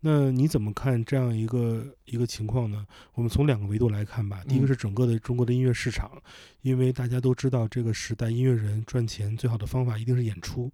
[0.03, 2.87] 那你怎么看这样一个一个情况呢？
[3.13, 4.43] 我们从两个维度来看吧。
[4.49, 6.11] 第一个嗯是整个的中国的音乐市场，
[6.63, 10.73] 因为大家都知道这个时代音乐人赚钱最好的方法一定是演出，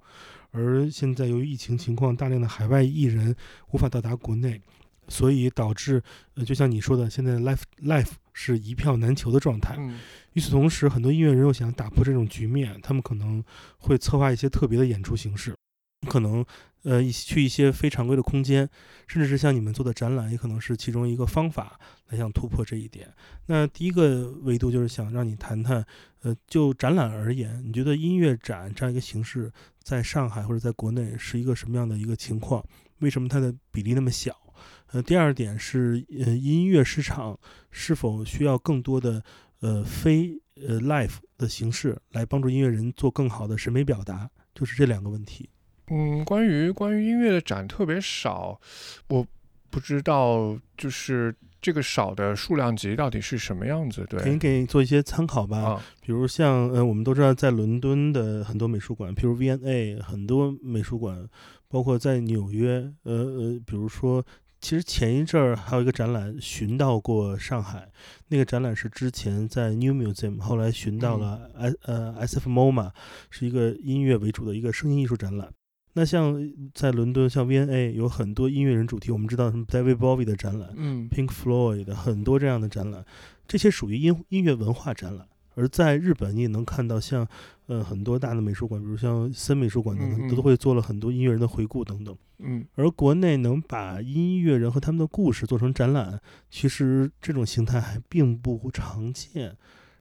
[0.53, 3.35] 而现在由于疫情情况，大量的海外艺人
[3.73, 4.63] 无法到达国内，
[5.09, 6.03] 所以导致
[6.35, 9.77] 呃，就像你说的，现在 life life 是一票难求的状态。
[9.79, 9.99] 嗯
[10.33, 13.43] 与此同时，很多音乐人又想打破这种局面，他们可能
[13.79, 15.57] 会策划一些特别的演出形式，
[16.11, 16.45] 可能
[16.83, 18.69] 呃一去一些非常规的空间，
[19.07, 23.11] 甚至是像你们做的展览，也可能是其中一个方法来想突破这一点。
[23.47, 25.83] 那第一个维度就是想让你谈谈，
[26.21, 29.51] 呃，就展览而言，你觉得音乐展这样一个形式
[29.83, 32.63] 在上海或者在国内是一个什么样的一个情况？
[32.99, 34.37] 为什么它的比例那么小？
[34.97, 37.39] 呃，第二点是，呃，音乐市场
[37.71, 39.23] 是否需要更多的
[39.61, 44.31] 呃非呃 live 的形式来帮助音乐人做更好的审美表达？
[44.55, 45.51] 就是这两个问题。
[45.89, 48.59] 嗯，关于关于音乐的展特别少，
[49.09, 49.27] 我
[49.69, 54.07] 不知道就是这个少的数量级到底是什么样子？
[54.09, 55.59] 对可以给你做一些参考吧。
[55.59, 61.29] 啊，比如像呃，我们都知道在伦敦的很多美术馆，比如 V&A 很多美术馆，
[61.69, 64.25] 包括在纽约，呃呃，比如说，
[64.67, 67.89] 其实前一阵儿还有一个展览寻到过上海，
[68.27, 72.91] 那个展览是之前在 New Museum，后来寻到了 S 呃 SF MoMA，
[73.31, 75.49] 是一个音乐为主的一个声音艺术展览。
[75.93, 76.37] 那像
[76.75, 83.05] 在伦敦，像 VnA 有很多音乐人主题，我们知道什么 David Bowie 的展览，嗯 Pink Floyd 的很多这样的展览，
[83.47, 85.29] 这些属于音音乐文化展览。
[85.57, 87.27] 而在日本，你也能看到像
[87.67, 92.17] 呃很多大的美术馆，比如像森美术馆等等，都会做了很多音乐人的回顾等等。
[92.39, 99.57] 嗯而国内能把音乐人和他们的故事做成展览，其实这种形态还并不常见。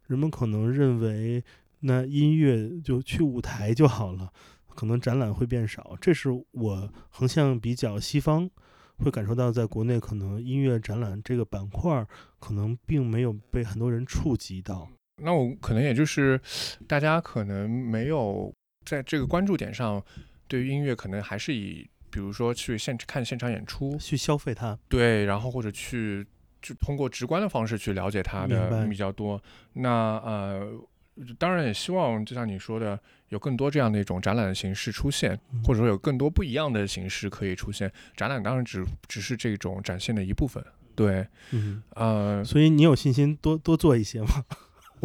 [0.07, 1.41] 人们可能认为，
[1.79, 4.31] 那音乐就去舞台就好了，
[4.75, 5.95] 可能展览会变少。
[6.01, 8.49] 这是我横向比较西方，
[8.97, 12.07] 会感受到在国内可能音乐展览这个板块儿，
[12.39, 14.89] 可能并没有被很多人触及到。
[15.23, 16.39] 那我可能也就是
[16.87, 18.53] 大家可能没有
[18.85, 20.03] 在这个关注点上，
[20.47, 26.25] 对于音乐可能还是以比如说去现看现场演出，去消费它，对，然后或者去
[26.61, 29.41] 就通过直观的方式去了解它的比较多。
[29.73, 29.89] 那
[30.23, 30.69] 呃，
[31.37, 32.99] 当然也希望就像你说的，
[33.29, 37.91] 有更多这样的一种展览的形式出现，嗯或者说有更多不一样的形式可以出现。
[38.15, 40.63] 展览当然只只是这种展现的一部分。
[40.93, 44.45] 对，嗯，呃，所以你有信心多多做一些吗？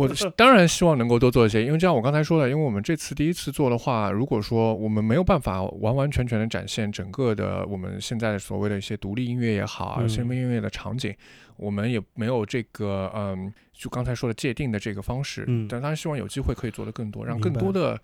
[0.08, 11.14] 我当然希望能够多做一些，因为就像我刚才说的，因为我们这次第一次做的话，如果说我们没有办法完完全全的展现整个的我们现在所谓的一些独立音乐也好啊，嗯声音音乐的场景，
[11.56, 15.44] 我们也没有这个嗯，就刚才说的界定的这个方式。
[15.46, 18.00] 嗯但当然希望有机会可以做得更多，让更多的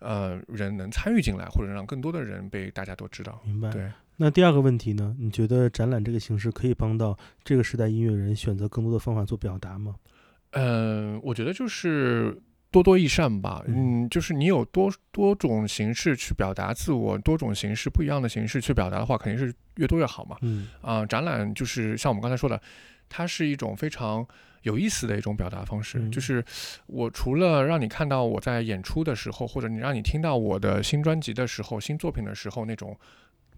[0.00, 3.40] 呃人能参与进来，或者让更多的人被大家都知道。
[3.44, 3.70] 明白。
[3.70, 5.16] 对，那第二个问题呢？
[5.18, 9.94] 你觉得展览这个形式可以帮到这个时代音乐人选择更多的方法做表达吗？
[10.52, 12.36] 嗯，我觉得就是
[12.70, 13.62] 多多益善吧。
[13.66, 20.36] 嗯嗯，就是你有多多种形式去表达自我，多种形式不一样的形式去表达的话，肯定是越多越好嘛。
[20.42, 22.60] 嗯啊、展览就是像我们刚才说的，
[23.08, 24.26] 它是一种非常
[24.62, 25.98] 有意思的一种表达方式。
[25.98, 26.44] 嗯就是
[26.86, 32.96] 我除了让你看到我在演出的时候，或者你让你听到我的新专辑的时候、新作品的时候那种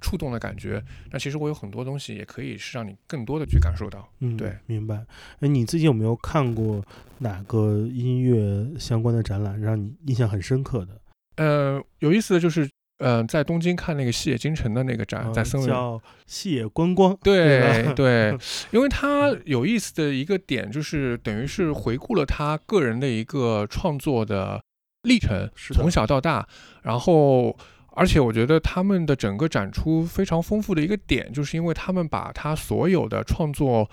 [0.02, 4.06] 触动的感觉，那其实我有很多东西也可以是让你更多的去感受到。
[4.20, 5.06] 嗯，对，明白。
[5.40, 6.84] 哎，你自己有没有看过
[7.18, 11.00] 哪个音乐相关的展览让你印象很深刻的？
[11.36, 15.68] 呃，有意思的就是，呃，在东京看那个细野京城的那个展，呃在森林。
[15.68, 18.36] 叫细野观光，对对，
[18.70, 24.62] 因为他有意思的一个点就是，等于是回顾了他个人的一个创作的
[25.04, 26.46] 历程，是从小到大。
[26.82, 27.56] 然后，
[27.94, 33.88] 而且我觉得他们的整个展出非常丰富的一个点，就是因为他们把他所有的创作，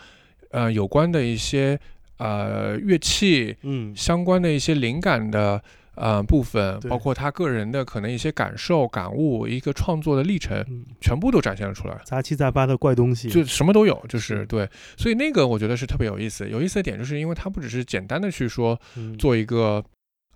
[0.52, 1.80] 呃，有关的一些
[2.18, 5.62] 呃乐器，嗯相关的一些灵感的
[5.96, 12.00] 呃部分，包括他个人的可能一些感受、感悟，一个创作的历程，嗯，全部都展现了出来。
[12.06, 16.50] 杂七杂八的怪东西，就什么都有，就是是对，所以那个我觉得是特别有意思。
[16.50, 19.84] 有意思的点就是因为它不只是简单的去说嗯做一个，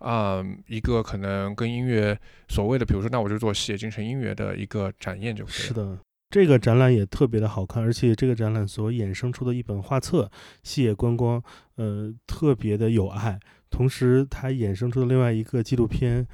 [0.04, 2.18] 啊、一个可能跟音乐
[2.50, 5.68] 所谓的，比如说那我就做写精神音乐的一个展演就可以了。
[5.68, 5.98] 是的，
[6.30, 10.26] 这个展览也特别的好看，而且这个展览所衍生出的一本画册
[10.62, 11.40] 《细野观光》，
[11.76, 13.40] 呃，特别的有爱。
[13.70, 16.28] 同时，它衍生出的另外一个纪录片，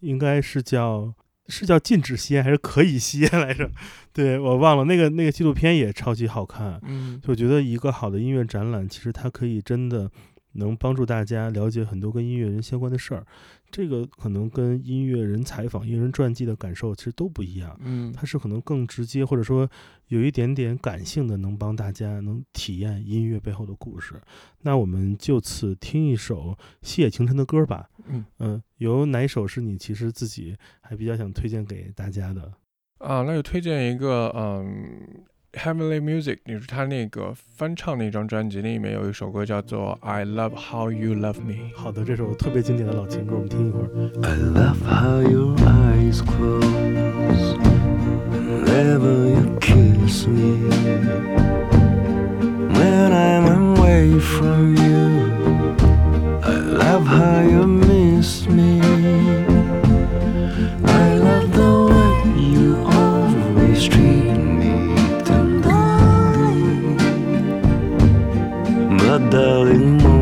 [0.00, 1.12] 应该是叫
[1.48, 3.70] 是叫禁止吸烟还是可以吸烟来着？
[4.12, 6.80] 对我忘了，那个那个纪录片也超级好看。
[6.84, 10.10] 嗯，就我觉得一个好的音乐展览，其实它可以真的
[10.56, 13.26] 能帮助大家了解很多跟音乐人相关的事儿。
[13.70, 17.76] 这个可能跟音乐人采访、音乐人传记的感受其实都不一样。
[17.82, 19.68] 嗯，它是可能更直接，或者说
[20.08, 24.14] 有一点点感性的，能帮大家能体验音乐背后的故事。
[24.62, 27.88] 那我们就此听一首细野晴臣的歌吧。
[28.06, 32.52] 嗯嗯，有哪一首是你其实自己还比较想推荐给大家的？
[32.98, 41.53] 啊，那就推荐一个，嗯 ，Heavenly Music，就是他那个翻唱那张专辑里面有一首歌叫做《I Love How You Love Me》。
[41.75, 43.89] 好的，这首特别经典的老情歌，我们听一会儿。
[44.23, 47.55] I love how your eyes close
[48.65, 50.69] whenever you kiss me.
[52.73, 53.45] When I'm
[53.77, 55.31] away from you,
[56.41, 58.81] I love how you miss me.
[60.83, 64.24] I love the way you always treat
[69.18, 70.15] Magdalena.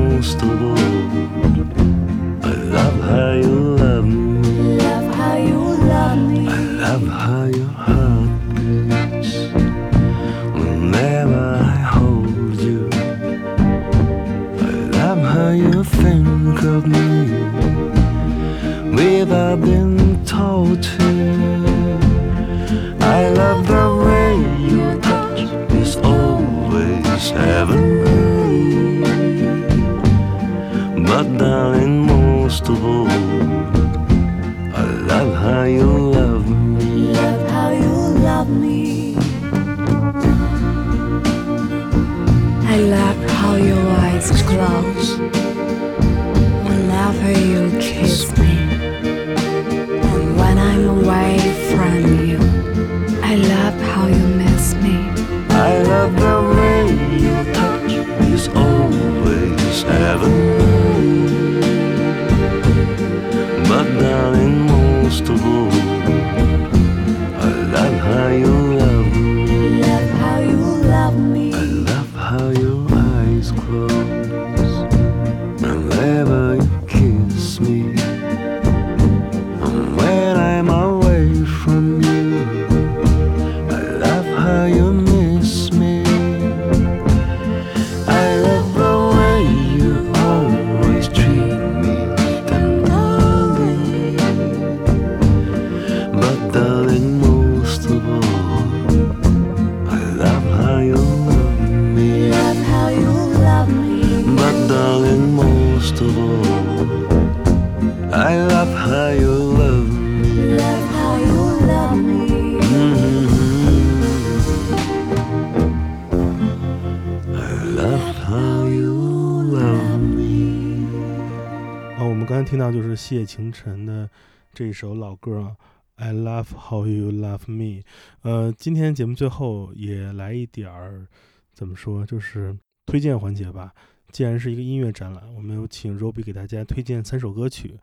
[122.64, 124.08] 那就是谢晴晨的
[124.54, 125.56] 这首老歌啊
[125.96, 127.82] ，I Love How You Love Me。
[128.22, 131.06] 呃，今天节目最后也来一点儿，
[131.52, 132.56] 怎么说，就是
[132.86, 133.74] 推荐环节吧。
[134.12, 137.78] 既然是一个音乐展览，我们有请 Roby 给大家推荐三首歌曲，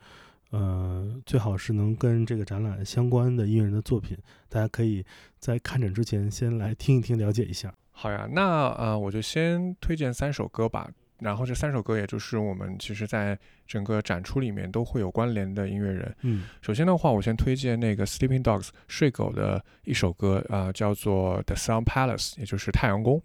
[0.49, 4.17] 呃，最好是能跟这个展览相关的音乐人的作品，
[4.49, 5.05] 大家可以
[5.37, 7.71] 在看展之前先来听一听，了解一下。
[7.91, 10.89] 好呀，那呃，我就先推荐三首歌吧。
[11.21, 16.15] 然后这三首歌也就是我们其实在整个展出里面都会有关联的音乐人。
[16.23, 23.21] 嗯首先的话，我先推荐那个 Sleeping Dogs 睡狗的一首歌，啊、叫做 The Sun Palace，也就是太阳宫。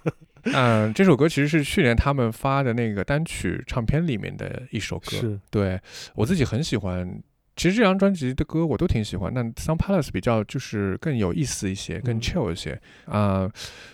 [0.54, 5.10] 嗯、这首歌其实是去年他们发的那个单曲唱片里面的一首歌。
[5.10, 5.78] 是，对
[6.14, 7.20] 我自己很喜欢。
[7.60, 12.80] 其实这张专辑的歌我都挺喜欢，那 Sun Palace 比较就是更有意思一些，更嗯 chill 一些。
[13.04, 13.46] 啊、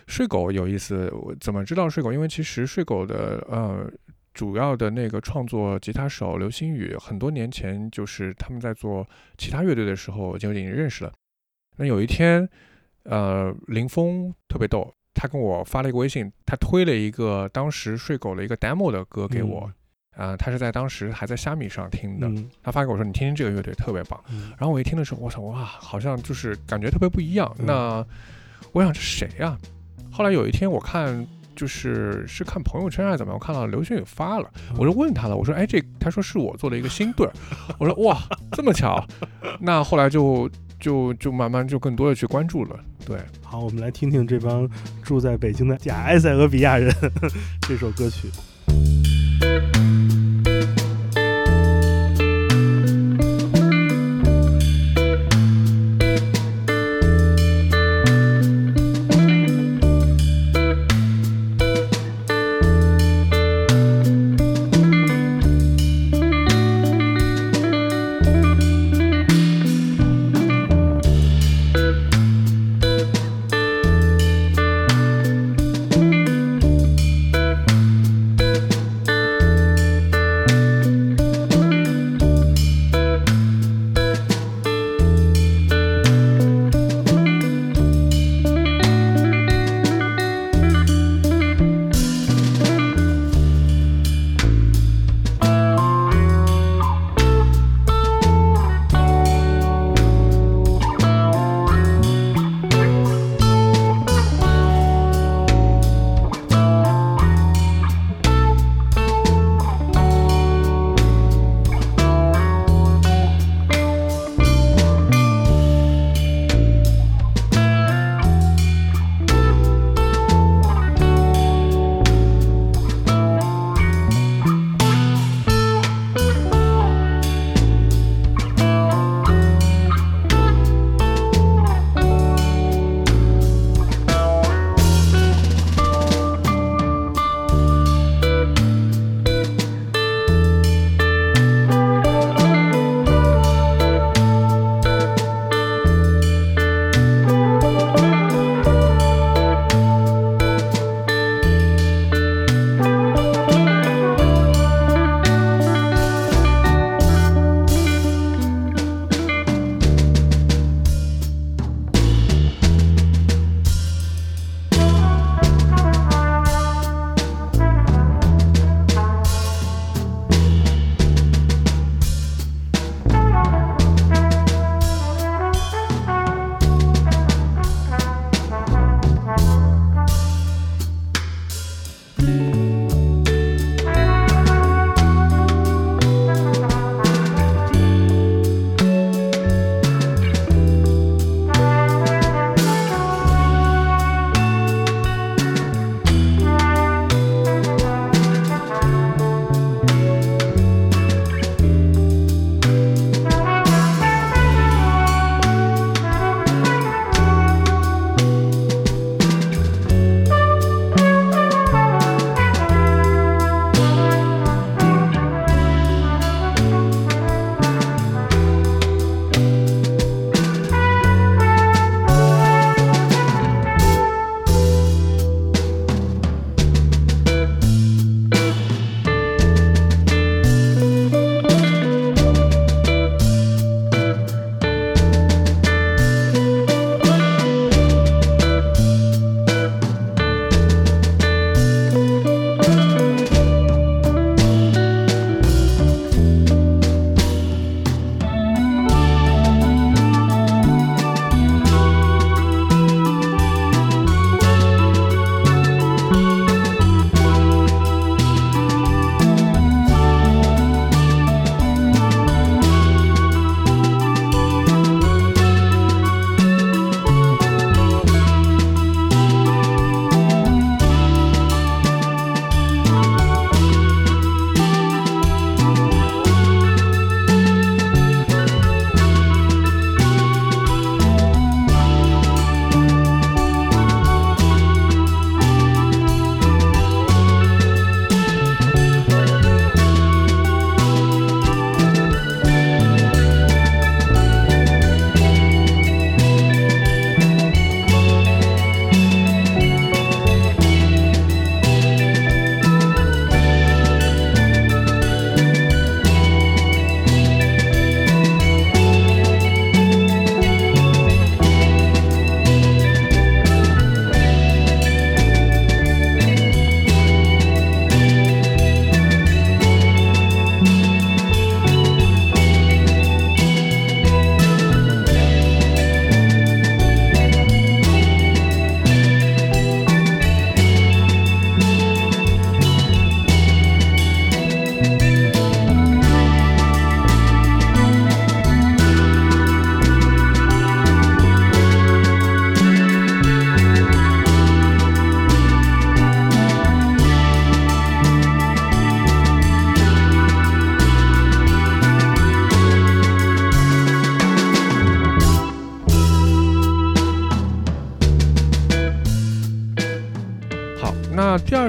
[0.06, 2.12] 睡狗有意思，我怎么知道睡狗？
[2.12, 3.90] 因为其实睡狗的呃
[4.32, 9.04] 主要的那个创作吉他手刘星宇，很多年前就是他们在做
[9.36, 11.12] 其他乐队的时候就已经认识了。
[11.76, 12.48] 那有一天，
[13.02, 19.68] 呃，林峰特别逗，他跟我发了一个微信，他推了一个当时睡狗的一个 demo 的歌给我。
[20.16, 27.54] 啊、他是在当时还在虾米上听的，嗯他发给我说：“你听听这个乐队特别棒。”嗯然后我一听的时候，我想哇，好像就是感觉特别不一样。
[27.58, 28.06] 嗯那
[28.72, 29.56] 我想这谁呀、
[30.10, 37.32] 后来有一天我看就是是看朋友圈还是怎么样，我看到刘轩宇发了，我就问他了，我说哎这他说是我做的一个新队儿，
[37.78, 38.18] 我说哇
[38.52, 39.06] 这么巧，
[39.60, 40.50] 那后来就
[40.80, 42.78] 就就慢慢就更多的去关注了。
[43.06, 44.68] 对，好，我们来听听这帮
[45.02, 46.92] 住在北京的假埃塞俄比亚人
[47.68, 48.28] 这首歌曲。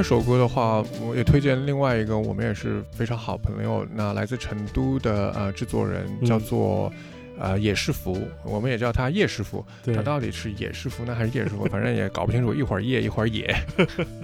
[0.08, 6.92] 首歌的话，我也推荐另外一个我们也是非常好朋友，那来自成都的呃制作人嗯叫做。
[7.40, 9.64] 呃，野师傅，我们也叫他叶师傅。
[9.84, 11.66] 对他到底是野师傅呢，还是叶师傅？
[11.70, 13.56] 反正也搞不清楚，一会儿叶，一会儿野。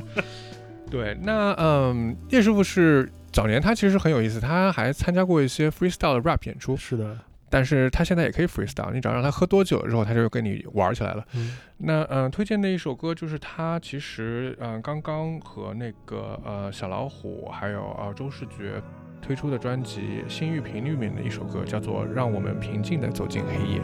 [0.90, 7.16] 对，那嗯，叶师傅是早年他其实很有意思，他还参加过一些 freestyle 的 rap 演出，是的，
[7.54, 11.24] 但是他现在也可以 freestyle，你只要让他喝多酒之后，他就跟你玩起来了。
[11.36, 18.82] 嗯那嗯、呃推荐的一首歌就是他其实嗯、呃刚刚和那个呃小老虎还有呃周世觉
[19.22, 23.80] 推出的专辑《心域频率》里面的一首歌，叫做《让我们平静的走进黑夜》。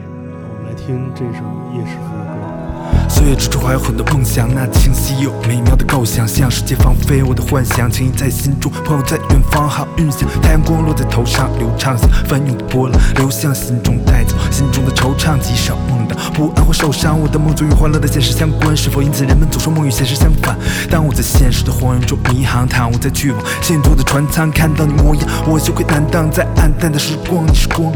[0.70, 1.42] 来听这首
[1.74, 3.08] 叶师傅的歌。
[3.08, 20.56] 岁月之中还有很多梦想，那清晰又美妙的构想，向世界放飞我的幻想，情谊在心中，朋友在远方，好运响，太阳光落在头上，流畅像翻涌的波浪，流向心中，带走心中的惆怅，极少梦到不安或受伤，我的梦总与欢乐的现实相关，是否因此人们总说梦与现实相反？
[20.88, 27.92] 当我在现实的荒原中迷航，躺卧在去往幸福的船舱，看到你模样，我羞愧难当，在暗淡的时光，你是光。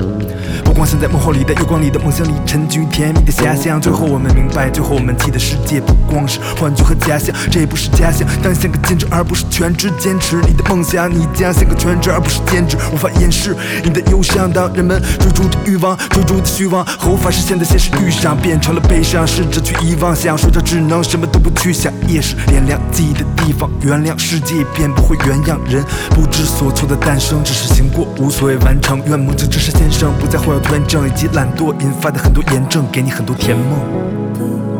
[0.64, 14.51] 不光想在梦后里的月光里的梦想里沉浸于甜蜜的遐想，最后我们明白，最后我们记得世界不光是幻觉和假象，这也不是假象，当像个兼职而不是全职，坚持你的梦想，你将像个全职而不是兼职，无法掩饰你的忧伤。
[14.53, 34.74] 当人们追逐着欲望，追逐的虚妄和无法实现的现实遇上，变成了悲伤，试着去遗忘，想睡着只能什么都不去想，夜是点亮记忆的地方，原谅世界便不会原样，人不知所措的诞生，只是行过无所谓完成，愿梦境只是先生，不再患有拖延症以及懒惰引发的很多炎症，给你很多甜梦。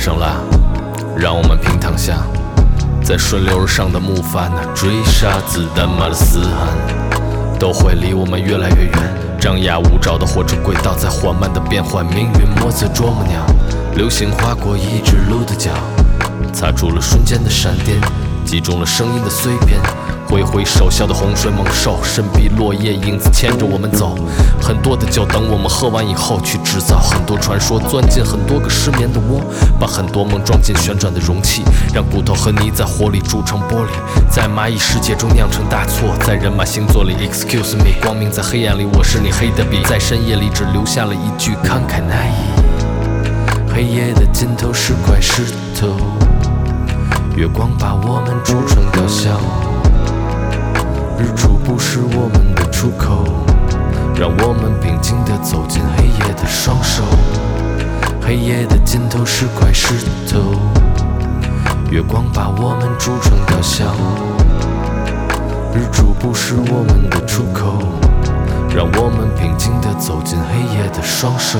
[0.00, 0.40] 点上蜡，
[1.14, 2.22] 让我们平躺下，
[3.04, 8.94] 在顺流而上的木筏那追杀子弹马的嘶喊，都会离我们越来越远。
[9.38, 13.44] 张牙舞爪的火车轨道在缓慢的变换，命运莫测啄木鸟，
[13.94, 15.70] 流星划过一只鹿的脚，
[16.50, 18.00] 擦出了瞬间的闪电，
[18.42, 19.78] 击中了声音的碎片。
[20.30, 24.16] 挥挥手，笑的洪水猛兽，身披落叶，影子牵着我们走。
[24.62, 29.42] 很多的酒等我们喝完以后，去制造很多传说，钻进很多个失眠的窝，
[29.80, 33.88] 把很多梦装进旋转的容器，让骨头和泥在火里铸成玻璃，
[34.30, 43.74] 在蚂蚁世界中酿成大错，在人马星座里，Excuse me，光明在黑暗里，我是你黑的笔，在深夜里只留下了一句慷慨难移。
[43.74, 45.42] 黑夜的尽头是块石
[45.80, 45.96] 头，
[47.34, 49.40] 月光把我们铸成雕像。
[51.20, 53.26] 日出不是我们的出口，
[54.18, 57.02] 让我们平静地走进黑夜的双手。
[58.22, 59.94] 黑夜的尽头是块石
[60.26, 60.54] 头，
[61.90, 63.94] 月光把我们铸成雕像。
[65.74, 67.82] 日出不是我们的出口，
[68.74, 71.58] 让我们平静地走进黑夜的双手。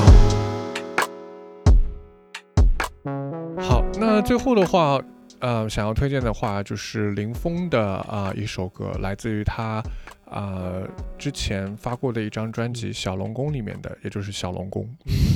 [3.59, 4.99] 好，那最后的话，
[5.41, 9.83] 呃，想要推荐的话就是林峰的啊、一首歌，来自于他
[10.25, 10.81] 啊、
[11.17, 14.87] 之前发过的一张专辑《小龙宫》里面的，也就是《小龙宫》。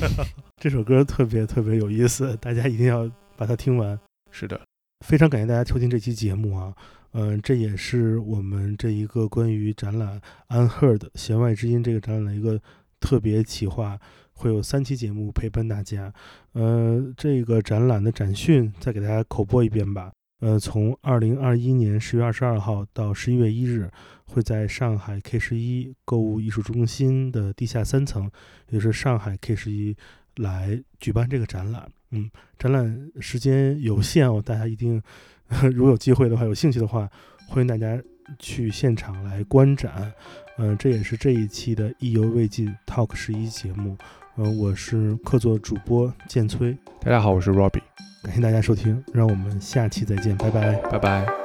[0.62, 4.00] 这首歌特别特别有意思，大家一定要把它听完。
[4.32, 4.62] 是的，
[5.06, 6.74] 非常感谢大家收听这期节目啊，
[7.14, 10.22] 嗯、这也是我们这一个关于展览
[10.70, 12.62] 《Unheard 弦外之音》这个展览的一个
[13.06, 14.00] 特别企划，
[14.34, 16.12] 会有三期节目陪伴大家。
[16.54, 20.12] 呃，这个展览的展讯再给大家口播一遍吧。
[20.40, 23.88] 呃，从二零二一年十月二十二号到十一月一日，
[24.26, 28.24] 会在上海 K 十一购物艺术中心的地下三层，
[28.70, 29.96] 也就是上海 K 十一
[30.38, 31.88] 来举办这个展览。
[32.10, 32.28] 嗯，
[32.58, 35.00] 展览时间有限哦，大家一定
[35.74, 37.08] 如果有机会的话，有兴趣的话，
[37.48, 38.02] 欢迎大家
[38.40, 40.12] 去现场来观展。
[40.58, 43.98] 嗯、这也是这一期的意犹未尽 Talk 十一节目。
[44.38, 47.82] 嗯、我是客座主播建崔，大家好，我是 Robbie，
[48.24, 50.74] 感谢大家收听，让我们下期再见，拜拜。
[50.90, 51.45] 拜拜。